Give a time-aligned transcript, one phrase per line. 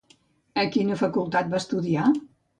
[0.61, 2.09] A quina facultat va estudiar?